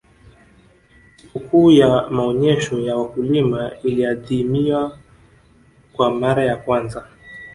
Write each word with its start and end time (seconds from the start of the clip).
Sikukuu 1.17 1.71
ya 1.71 2.09
maonyesho 2.09 2.79
ya 2.79 2.95
wakulima 2.95 3.71
iliadhimiahwa 3.83 4.97
kwa 5.93 6.11
mara 6.11 6.43
ya 6.45 6.55
kwanza 6.55 7.07